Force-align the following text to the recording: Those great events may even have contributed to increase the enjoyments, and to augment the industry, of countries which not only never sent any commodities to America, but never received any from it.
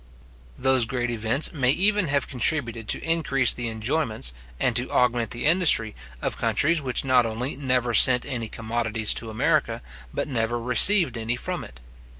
Those 0.57 0.85
great 0.85 1.11
events 1.11 1.53
may 1.53 1.69
even 1.69 2.07
have 2.07 2.27
contributed 2.27 2.87
to 2.87 3.03
increase 3.03 3.53
the 3.53 3.67
enjoyments, 3.67 4.33
and 4.59 4.75
to 4.75 4.89
augment 4.89 5.29
the 5.29 5.45
industry, 5.45 5.93
of 6.23 6.37
countries 6.37 6.81
which 6.81 7.05
not 7.05 7.23
only 7.23 7.55
never 7.55 7.93
sent 7.93 8.25
any 8.25 8.47
commodities 8.47 9.13
to 9.13 9.29
America, 9.29 9.83
but 10.11 10.27
never 10.27 10.59
received 10.59 11.19
any 11.19 11.35
from 11.35 11.63
it. 11.63 11.79